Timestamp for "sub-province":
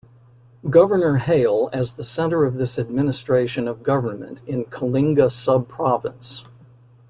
5.29-6.43